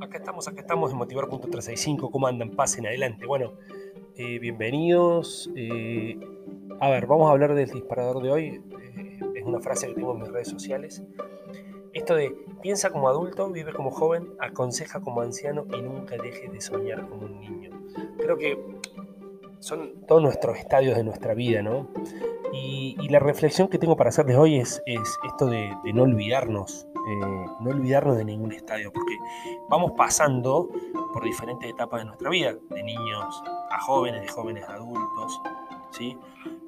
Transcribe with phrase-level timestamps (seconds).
[0.00, 2.10] Acá estamos, acá estamos en Motivar.365.
[2.10, 2.50] ¿Cómo andan?
[2.50, 3.26] Pasen adelante.
[3.26, 3.52] Bueno,
[4.16, 5.50] eh, bienvenidos.
[5.54, 6.18] Eh,
[6.80, 8.62] a ver, vamos a hablar del disparador de hoy.
[8.96, 11.02] Eh, es una frase que tengo en mis redes sociales.
[11.92, 16.60] Esto de piensa como adulto, vive como joven, aconseja como anciano y nunca dejes de
[16.62, 17.70] soñar como un niño.
[18.18, 18.58] Creo que
[19.58, 21.88] son todos nuestros estadios de nuestra vida, ¿no?
[22.52, 27.70] Y, la reflexión que tengo para hacerles hoy es, esto de, no olvidarnos, eh, no
[27.70, 29.16] olvidarnos de ningún estadio, porque
[29.68, 30.68] vamos pasando
[31.12, 35.40] por diferentes etapas de nuestra vida, de niños a jóvenes, de jóvenes a adultos,
[35.90, 36.16] ¿sí?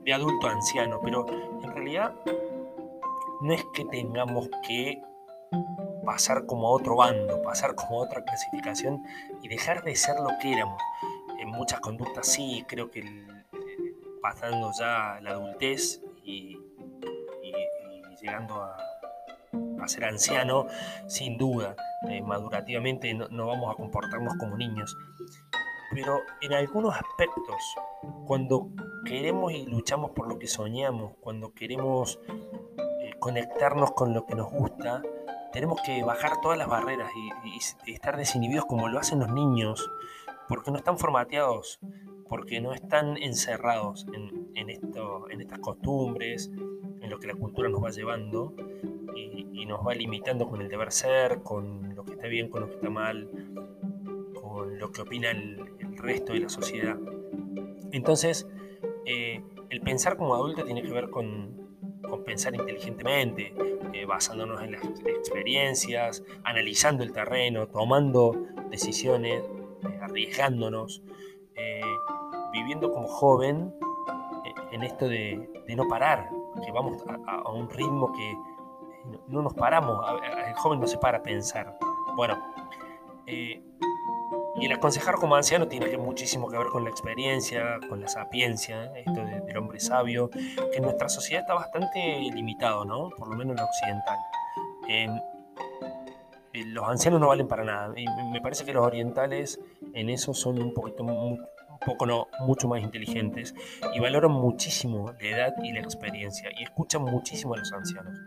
[0.05, 1.27] de adulto a anciano, pero
[1.63, 2.15] en realidad
[3.41, 5.01] no es que tengamos que
[6.05, 9.03] pasar como a otro bando, pasar como a otra clasificación
[9.43, 10.81] y dejar de ser lo que éramos.
[11.39, 13.03] En muchas conductas sí, creo que
[14.21, 16.59] pasando ya la adultez y,
[18.21, 18.77] llegando a,
[19.87, 20.67] ser anciano,
[21.07, 21.77] sin duda,
[22.09, 24.97] eh, madurativamente no, no vamos a comportarnos como niños.
[25.93, 27.57] Pero en algunos aspectos,
[28.27, 28.71] cuando
[29.05, 32.19] queremos y luchamos por lo que soñamos, cuando queremos
[33.01, 35.03] eh, conectarnos con lo que nos gusta,
[35.53, 37.11] tenemos que bajar todas las barreras
[37.85, 39.91] y, estar desinhibidos como lo hacen los niños,
[40.49, 41.79] porque no están formateados,
[42.29, 44.07] porque no están encerrados
[44.55, 46.51] en, esto, en estas costumbres,
[47.23, 48.55] en lo que la cultura nos va llevando
[49.15, 52.69] y, nos va limitando con el deber ser, con lo que está bien, con lo
[52.69, 53.31] que está mal,
[54.35, 56.99] con lo que opina el, resto de la sociedad.
[57.93, 58.47] Entonces,
[59.07, 59.41] eh,
[59.71, 61.63] el pensar como adulto tiene que ver con,
[62.27, 63.55] pensar inteligentemente,
[63.95, 71.03] eh, basándonos en las experiencias, analizando el terreno, tomando decisiones, eh, arriesgándonos,
[72.53, 73.73] viviendo como joven
[74.73, 76.29] en esto de, no parar,
[76.61, 78.37] que vamos a, un ritmo que
[79.29, 80.05] no, nos paramos,
[80.47, 81.79] el joven no se para a pensar.
[82.15, 82.39] Bueno,
[83.27, 88.93] y el aconsejar como anciano tiene muchísimo que ver con la experiencia, con la sapiencia,
[88.97, 93.09] esto del hombre sabio, que en nuestra sociedad está bastante limitado, ¿no?
[93.11, 94.19] Por lo menos en lo occidental.
[96.53, 97.99] los ancianos no valen para nada.
[97.99, 99.59] Y me parece que los orientales
[99.95, 101.03] en eso son un poquito,
[101.85, 103.55] poco no, mucho más inteligentes
[103.95, 108.19] y valoran muchísimo la edad y la experiencia y escuchan muchísimo a los ancianos,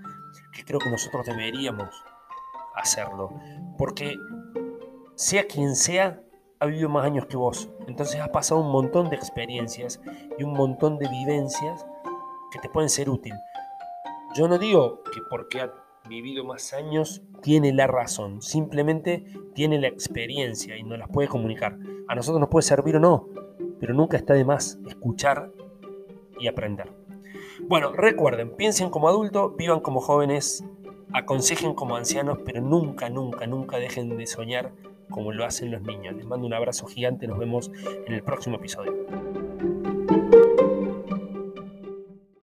[0.53, 1.89] que creo que nosotros deberíamos
[2.75, 3.39] hacerlo,
[3.77, 4.15] porque
[5.15, 6.21] sea quien sea,
[6.59, 7.69] ha vivido más años que vos.
[7.87, 10.01] Entonces has pasado un montón de experiencias
[10.37, 11.85] y un montón de vivencias
[12.51, 13.33] que te pueden ser útil.
[14.35, 15.71] Yo no digo que porque ha
[16.07, 21.77] vivido más años tiene la razón, simplemente tiene la experiencia y nos las puede comunicar.
[22.07, 23.27] A nosotros nos puede servir o no,
[23.85, 25.51] pero nunca está de más escuchar
[26.39, 26.91] y aprender.
[27.67, 30.65] Bueno, recuerden, piensen como adultos, vivan como jóvenes,
[31.13, 34.71] aconsejen como ancianos, pero nunca, nunca, nunca dejen de soñar
[35.11, 36.15] como lo hacen los niños.
[36.15, 37.69] Les mando un abrazo gigante, nos vemos
[38.07, 38.91] en el próximo episodio.